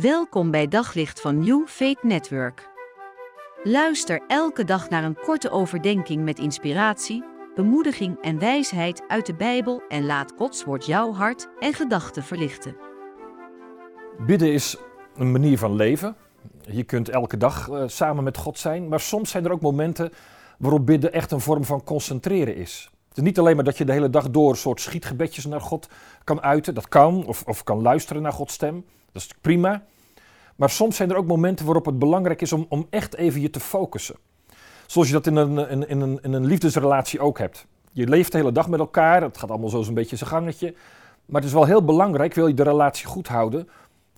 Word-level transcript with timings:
Welkom 0.00 0.50
bij 0.50 0.68
Daglicht 0.68 1.20
van 1.20 1.38
New 1.38 1.66
Faith 1.66 2.02
Network. 2.02 2.68
Luister 3.62 4.22
elke 4.26 4.64
dag 4.64 4.88
naar 4.88 5.04
een 5.04 5.18
korte 5.24 5.50
overdenking 5.50 6.24
met 6.24 6.38
inspiratie, 6.38 7.24
bemoediging 7.54 8.18
en 8.20 8.38
wijsheid 8.38 9.02
uit 9.08 9.26
de 9.26 9.34
Bijbel 9.34 9.82
en 9.88 10.06
laat 10.06 10.32
Gods 10.36 10.64
woord 10.64 10.86
jouw 10.86 11.12
hart 11.12 11.48
en 11.58 11.72
gedachten 11.72 12.22
verlichten. 12.22 12.76
Bidden 14.26 14.52
is 14.52 14.76
een 15.14 15.32
manier 15.32 15.58
van 15.58 15.74
leven. 15.74 16.16
Je 16.60 16.84
kunt 16.84 17.08
elke 17.08 17.36
dag 17.36 17.68
uh, 17.68 17.82
samen 17.86 18.24
met 18.24 18.36
God 18.36 18.58
zijn, 18.58 18.88
maar 18.88 19.00
soms 19.00 19.30
zijn 19.30 19.44
er 19.44 19.52
ook 19.52 19.60
momenten 19.60 20.12
waarop 20.58 20.86
bidden 20.86 21.12
echt 21.12 21.30
een 21.30 21.40
vorm 21.40 21.64
van 21.64 21.84
concentreren 21.84 22.56
is. 22.56 22.90
Het 23.08 23.16
is 23.16 23.22
niet 23.22 23.38
alleen 23.38 23.54
maar 23.56 23.64
dat 23.64 23.78
je 23.78 23.84
de 23.84 23.92
hele 23.92 24.10
dag 24.10 24.30
door 24.30 24.50
een 24.50 24.56
soort 24.56 24.80
schietgebedjes 24.80 25.46
naar 25.46 25.60
God 25.60 25.88
kan 26.24 26.42
uiten, 26.42 26.74
dat 26.74 26.88
kan, 26.88 27.26
of, 27.26 27.42
of 27.46 27.64
kan 27.64 27.82
luisteren 27.82 28.22
naar 28.22 28.32
Gods 28.32 28.54
stem. 28.54 28.84
Dat 29.16 29.24
is 29.24 29.40
prima. 29.40 29.82
Maar 30.56 30.70
soms 30.70 30.96
zijn 30.96 31.10
er 31.10 31.16
ook 31.16 31.26
momenten 31.26 31.64
waarop 31.64 31.84
het 31.86 31.98
belangrijk 31.98 32.42
is 32.42 32.52
om, 32.52 32.66
om 32.68 32.86
echt 32.90 33.16
even 33.16 33.40
je 33.40 33.50
te 33.50 33.60
focussen. 33.60 34.16
Zoals 34.86 35.08
je 35.08 35.12
dat 35.12 35.26
in 35.26 35.36
een, 35.36 35.68
in, 35.68 35.88
in, 35.88 36.00
een, 36.00 36.18
in 36.22 36.32
een 36.32 36.46
liefdesrelatie 36.46 37.20
ook 37.20 37.38
hebt. 37.38 37.66
Je 37.92 38.08
leeft 38.08 38.32
de 38.32 38.38
hele 38.38 38.52
dag 38.52 38.68
met 38.68 38.80
elkaar, 38.80 39.22
het 39.22 39.38
gaat 39.38 39.50
allemaal 39.50 39.68
zo 39.68 39.82
een 39.82 39.94
beetje 39.94 40.16
zijn 40.16 40.30
gangetje. 40.30 40.74
Maar 41.24 41.40
het 41.40 41.50
is 41.50 41.56
wel 41.56 41.64
heel 41.64 41.84
belangrijk, 41.84 42.34
wil 42.34 42.46
je 42.46 42.54
de 42.54 42.62
relatie 42.62 43.06
goed 43.06 43.28
houden, 43.28 43.68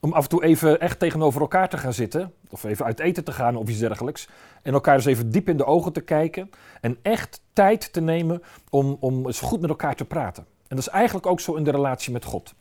om 0.00 0.12
af 0.12 0.22
en 0.22 0.28
toe 0.28 0.44
even 0.44 0.80
echt 0.80 0.98
tegenover 0.98 1.40
elkaar 1.40 1.68
te 1.68 1.78
gaan 1.78 1.92
zitten. 1.92 2.32
Of 2.50 2.64
even 2.64 2.84
uit 2.84 3.00
eten 3.00 3.24
te 3.24 3.32
gaan 3.32 3.56
of 3.56 3.68
iets 3.68 3.78
dergelijks. 3.78 4.28
En 4.62 4.72
elkaar 4.72 4.94
eens 4.94 5.04
even 5.04 5.30
diep 5.30 5.48
in 5.48 5.56
de 5.56 5.64
ogen 5.64 5.92
te 5.92 6.00
kijken. 6.00 6.50
En 6.80 6.98
echt 7.02 7.40
tijd 7.52 7.92
te 7.92 8.00
nemen 8.00 8.42
om, 8.70 8.96
om 9.00 9.26
eens 9.26 9.40
goed 9.40 9.60
met 9.60 9.70
elkaar 9.70 9.94
te 9.94 10.04
praten. 10.04 10.44
En 10.68 10.76
dat 10.76 10.78
is 10.78 10.88
eigenlijk 10.88 11.26
ook 11.26 11.40
zo 11.40 11.54
in 11.54 11.64
de 11.64 11.70
relatie 11.70 12.12
met 12.12 12.24
God. 12.24 12.54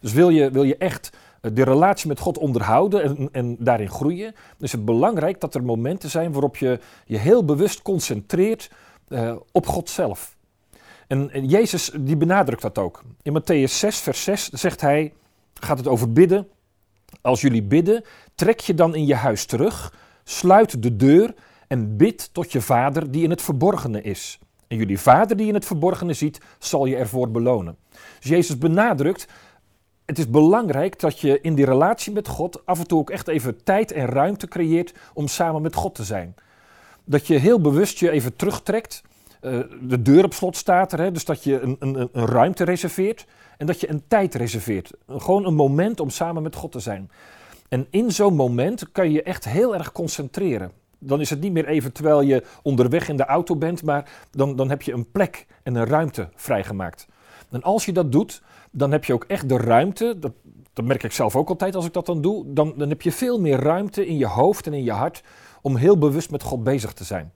Dus 0.00 0.12
wil 0.12 0.28
je, 0.28 0.50
wil 0.50 0.62
je 0.62 0.76
echt 0.76 1.10
de 1.52 1.62
relatie 1.62 2.08
met 2.08 2.18
God 2.18 2.38
onderhouden 2.38 3.02
en, 3.02 3.28
en 3.32 3.56
daarin 3.58 3.90
groeien, 3.90 4.34
is 4.58 4.72
het 4.72 4.84
belangrijk 4.84 5.40
dat 5.40 5.54
er 5.54 5.64
momenten 5.64 6.10
zijn 6.10 6.32
waarop 6.32 6.56
je 6.56 6.78
je 7.04 7.18
heel 7.18 7.44
bewust 7.44 7.82
concentreert 7.82 8.70
uh, 9.08 9.36
op 9.52 9.66
God 9.66 9.90
zelf. 9.90 10.36
En, 11.06 11.30
en, 11.30 11.46
Jezus 11.46 11.90
die 12.00 12.16
benadrukt 12.16 12.62
dat 12.62 12.78
ook. 12.78 13.02
In 13.22 13.40
Matthäus 13.40 13.72
6, 13.72 13.98
vers 13.98 14.24
6 14.24 14.48
zegt 14.48 14.80
hij, 14.80 15.12
gaat 15.60 15.78
het 15.78 15.88
over 15.88 16.12
bidden. 16.12 16.48
Als 17.20 17.40
jullie 17.40 17.62
bidden, 17.62 18.04
trek 18.34 18.60
je 18.60 18.74
dan 18.74 18.94
in 18.94 19.06
je 19.06 19.14
huis 19.14 19.44
terug, 19.44 19.94
sluit 20.24 20.82
de 20.82 20.96
deur 20.96 21.34
en 21.68 21.96
bid 21.96 22.30
tot 22.32 22.52
je 22.52 22.60
vader 22.60 23.10
die 23.10 23.22
in 23.22 23.30
het 23.30 23.42
verborgene 23.42 24.02
is. 24.02 24.38
En 24.66 24.76
jullie 24.76 24.98
vader 24.98 25.36
die 25.36 25.46
in 25.46 25.54
het 25.54 25.64
verborgene 25.64 26.12
ziet, 26.12 26.40
zal 26.58 26.86
je 26.86 26.96
ervoor 26.96 27.30
belonen. 27.30 27.76
Dus 28.20 28.30
Jezus 28.30 28.58
benadrukt 28.58 29.26
het 30.04 30.18
is 30.18 30.30
belangrijk 30.30 31.00
dat 31.00 31.20
je 31.20 31.40
in 31.40 31.54
die 31.54 31.64
relatie 31.64 32.12
met 32.12 32.28
God 32.28 32.66
af 32.66 32.78
en 32.78 32.86
toe 32.86 32.98
ook 32.98 33.10
echt 33.10 33.28
even 33.28 33.62
tijd 33.64 33.92
en 33.92 34.06
ruimte 34.06 34.48
creëert 34.48 34.94
om 35.14 35.28
samen 35.28 35.62
met 35.62 35.74
God 35.74 35.94
te 35.94 36.04
zijn. 36.04 36.34
Dat 37.04 37.26
je 37.26 37.38
heel 37.38 37.60
bewust 37.60 37.98
je 37.98 38.10
even 38.10 38.36
terugtrekt. 38.36 39.02
Uh, 39.40 39.60
de 39.80 40.02
deur 40.02 40.24
op 40.24 40.34
slot 40.34 40.56
staat 40.56 40.92
er, 40.92 41.12
dus 41.12 41.24
dat 41.24 41.44
je 41.44 41.60
een, 41.60 41.76
een, 41.78 42.08
een 42.12 42.26
ruimte 42.26 42.64
reserveert. 42.64 43.26
En 43.58 43.66
dat 43.66 43.80
je 43.80 43.90
een 43.90 44.02
tijd 44.08 44.34
reserveert. 44.34 44.90
Gewoon 45.08 45.46
een 45.46 45.54
moment 45.54 46.00
om 46.00 46.10
samen 46.10 46.42
met 46.42 46.54
God 46.54 46.72
te 46.72 46.80
zijn. 46.80 47.10
En 47.68 47.86
in 47.90 48.10
zo'n 48.10 48.34
moment 48.34 48.92
kan 48.92 49.06
je 49.06 49.12
je 49.12 49.22
echt 49.22 49.44
heel 49.44 49.74
erg 49.74 49.92
concentreren. 49.92 50.72
Dan 50.98 51.20
is 51.20 51.30
het 51.30 51.40
niet 51.40 51.52
meer 51.52 51.66
even 51.66 51.92
terwijl 51.92 52.20
je 52.20 52.44
onderweg 52.62 53.08
in 53.08 53.16
de 53.16 53.24
auto 53.24 53.56
bent, 53.56 53.82
maar 53.82 54.10
dan, 54.30 54.56
dan 54.56 54.68
heb 54.68 54.82
je 54.82 54.92
een 54.92 55.10
plek 55.10 55.46
en 55.62 55.74
een 55.74 55.86
ruimte 55.86 56.28
vrijgemaakt. 56.34 57.06
En 57.54 57.62
als 57.62 57.84
je 57.84 57.92
dat 57.92 58.12
doet, 58.12 58.42
dan 58.70 58.92
heb 58.92 59.04
je 59.04 59.12
ook 59.12 59.24
echt 59.24 59.48
de 59.48 59.56
ruimte, 59.56 60.18
dat, 60.18 60.32
dat 60.72 60.84
merk 60.84 61.02
ik 61.02 61.12
zelf 61.12 61.36
ook 61.36 61.48
altijd 61.48 61.74
als 61.74 61.86
ik 61.86 61.92
dat 61.92 62.06
dan 62.06 62.20
doe, 62.20 62.52
dan, 62.52 62.74
dan 62.76 62.88
heb 62.88 63.02
je 63.02 63.12
veel 63.12 63.40
meer 63.40 63.60
ruimte 63.60 64.06
in 64.06 64.16
je 64.16 64.26
hoofd 64.26 64.66
en 64.66 64.72
in 64.72 64.84
je 64.84 64.92
hart 64.92 65.22
om 65.62 65.76
heel 65.76 65.98
bewust 65.98 66.30
met 66.30 66.42
God 66.42 66.64
bezig 66.64 66.92
te 66.92 67.04
zijn. 67.04 67.32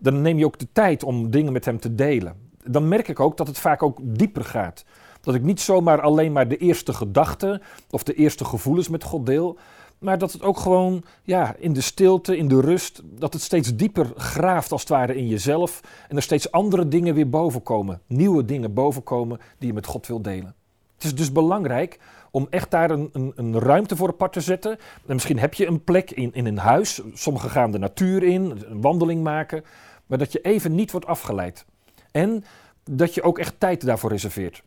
Dan 0.00 0.22
neem 0.22 0.38
je 0.38 0.46
ook 0.46 0.58
de 0.58 0.68
tijd 0.72 1.02
om 1.02 1.30
dingen 1.30 1.52
met 1.52 1.64
Hem 1.64 1.80
te 1.80 1.94
delen. 1.94 2.34
Dan 2.64 2.88
merk 2.88 3.08
ik 3.08 3.20
ook 3.20 3.36
dat 3.36 3.46
het 3.46 3.58
vaak 3.58 3.82
ook 3.82 3.98
dieper 4.02 4.44
gaat. 4.44 4.84
Dat 5.20 5.34
ik 5.34 5.42
niet 5.42 5.60
zomaar 5.60 6.00
alleen 6.00 6.32
maar 6.32 6.48
de 6.48 6.56
eerste 6.56 6.92
gedachten 6.92 7.62
of 7.90 8.02
de 8.02 8.14
eerste 8.14 8.44
gevoelens 8.44 8.88
met 8.88 9.04
God 9.04 9.26
deel, 9.26 9.58
maar 9.98 10.18
dat 10.18 10.32
het 10.32 10.42
ook 10.42 10.58
gewoon 10.58 11.04
ja, 11.22 11.54
in 11.58 11.72
de 11.72 11.80
stilte, 11.80 12.36
in 12.36 12.48
de 12.48 12.60
rust, 12.60 13.02
dat 13.04 13.32
het 13.32 13.42
steeds 13.42 13.76
dieper 13.76 14.12
graaft 14.16 14.72
als 14.72 14.80
het 14.80 14.90
ware 14.90 15.16
in 15.16 15.28
jezelf 15.28 15.80
en 16.08 16.16
er 16.16 16.22
steeds 16.22 16.50
andere 16.50 16.88
dingen 16.88 17.14
weer 17.14 17.28
bovenkomen, 17.28 18.00
nieuwe 18.06 18.44
dingen 18.44 18.74
bovenkomen 18.74 19.38
die 19.58 19.68
je 19.68 19.74
met 19.74 19.86
God 19.86 20.06
wil 20.06 20.22
delen. 20.22 20.54
Het 20.94 21.04
is 21.04 21.14
dus 21.14 21.32
belangrijk 21.32 21.98
om 22.30 22.46
echt 22.50 22.70
daar 22.70 22.90
een, 22.90 23.10
een, 23.12 23.32
een, 23.36 23.58
ruimte 23.58 23.96
voor 23.96 24.08
apart 24.08 24.32
te 24.32 24.40
zetten. 24.40 24.78
En 25.06 25.14
misschien 25.14 25.38
heb 25.38 25.54
je 25.54 25.66
een 25.66 25.84
plek 25.84 26.10
in, 26.10 26.34
in 26.34 26.46
een 26.46 26.58
huis. 26.58 27.00
Sommigen 27.14 27.50
gaan 27.50 27.70
de 27.70 27.78
natuur 27.78 28.22
in, 28.22 28.62
een 28.66 28.80
wandeling 28.80 29.22
maken. 29.22 29.64
Maar 30.06 30.18
dat 30.18 30.32
je 30.32 30.40
even 30.40 30.74
niet 30.74 30.90
wordt 30.90 31.06
afgeleid. 31.06 31.64
En 32.10 32.44
dat 32.90 33.14
je 33.14 33.22
ook 33.22 33.38
echt 33.38 33.60
tijd 33.60 33.86
daarvoor 33.86 34.10
reserveert. 34.10 34.62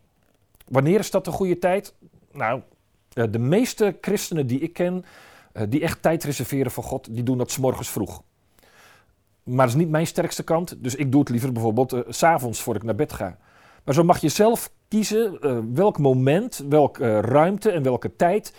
Wanneer 0.68 0.98
is 0.98 1.10
dat 1.10 1.26
een 1.26 1.32
goede 1.32 1.58
tijd? 1.58 1.94
Nou, 2.32 2.60
eh, 3.12 3.24
de 3.30 3.38
meeste 3.38 3.98
christenen 4.00 4.46
die 4.46 4.60
ik 4.60 4.72
ken, 4.72 5.04
eh, 5.52 5.62
die 5.68 5.82
echt 5.82 6.02
tijd 6.02 6.24
reserveren 6.24 6.70
voor 6.70 6.84
God, 6.84 7.14
die 7.14 7.22
doen 7.22 7.38
dat 7.38 7.50
s 7.50 7.58
morgens 7.58 7.88
vroeg. 7.88 8.22
Maar 9.42 9.66
dat 9.66 9.74
is 9.74 9.80
niet 9.80 9.90
mijn 9.90 10.06
sterkste 10.06 10.42
kant. 10.42 10.82
Dus 10.82 10.94
ik 10.94 11.10
doe 11.10 11.20
het 11.20 11.28
liever 11.28 11.52
bijvoorbeeld 11.52 11.92
uh, 11.92 12.00
s 12.08 12.18
s'avonds 12.18 12.62
voor 12.62 12.74
ik 12.74 12.82
naar 12.82 12.94
bed 12.94 13.12
ga. 13.12 13.38
Maar 13.84 13.94
zo 13.94 14.04
mag 14.04 14.20
je 14.20 14.28
zelf 14.28 14.70
kiezen 14.88 15.38
welk 15.74 15.98
moment, 15.98 16.64
welke 16.68 17.20
ruimte 17.20 17.70
en 17.70 17.82
welke 17.82 18.16
tijd 18.16 18.54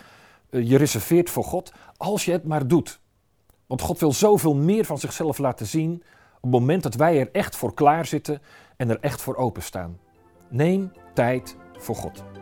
je 0.50 0.76
reserveert 0.76 1.30
voor 1.30 1.44
God, 1.44 1.72
als 1.96 2.24
je 2.24 2.32
het 2.32 2.44
maar 2.44 2.66
doet. 2.66 3.00
Want 3.66 3.80
God 3.80 4.00
wil 4.00 4.12
zoveel 4.12 4.54
meer 4.54 4.84
van 4.84 4.98
zichzelf 4.98 5.38
laten 5.38 5.66
zien 5.66 6.02
op 6.42 6.52
het 6.52 6.60
moment 6.60 6.82
dat 6.82 6.94
wij 6.94 7.20
er 7.20 7.28
echt 7.32 7.56
voor 7.56 7.74
klaar 7.74 8.06
zitten 8.06 8.42
en 8.76 8.90
er 8.90 9.00
echt 9.00 9.22
voor 9.22 9.36
openstaan. 9.36 9.98
Neem 10.48 10.92
tijd 11.14 11.56
voor 11.78 11.96
God. 11.96 12.41